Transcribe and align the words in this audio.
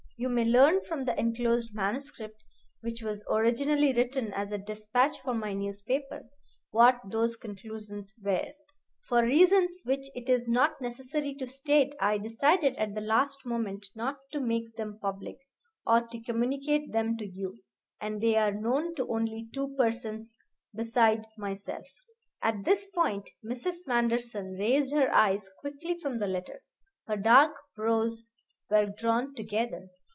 You 0.17 0.29
may 0.29 0.45
learn 0.45 0.85
from 0.85 1.05
the 1.05 1.19
enclosed 1.19 1.73
manuscript, 1.73 2.43
which 2.81 3.01
was 3.01 3.23
originally 3.27 3.91
written 3.91 4.31
as 4.35 4.51
a 4.51 4.59
despatch 4.59 5.19
for 5.19 5.33
my 5.33 5.51
newspaper, 5.53 6.29
what 6.69 7.01
those 7.09 7.35
conclusions 7.35 8.13
were. 8.21 8.53
For 9.09 9.23
reasons 9.23 9.81
which 9.83 10.09
it 10.13 10.29
is 10.29 10.47
not 10.47 10.79
necessary 10.79 11.33
to 11.39 11.47
state 11.47 11.95
I 11.99 12.19
decided 12.19 12.75
at 12.75 12.93
the 12.93 13.01
last 13.01 13.47
moment 13.47 13.87
not 13.95 14.17
to 14.33 14.39
make 14.39 14.75
them 14.75 14.99
public, 15.01 15.37
or 15.87 16.07
to 16.09 16.21
communicate 16.21 16.91
them 16.91 17.17
to 17.17 17.25
you, 17.25 17.57
and 17.99 18.21
they 18.21 18.35
are 18.35 18.51
known 18.53 18.93
to 18.97 19.07
only 19.11 19.49
two 19.55 19.73
persons 19.75 20.37
beside 20.75 21.25
myself. 21.35 21.87
At 22.43 22.63
this 22.63 22.85
point 22.91 23.27
Mrs. 23.43 23.87
Manderson 23.87 24.53
raised 24.53 24.93
her 24.93 25.11
eyes 25.11 25.49
quickly 25.61 25.99
from 25.99 26.19
the 26.19 26.27
letter. 26.27 26.61
Her 27.07 27.17
dark 27.17 27.55
brows 27.75 28.23
were 28.69 28.85
drawn 28.85 29.33
together. 29.33 29.87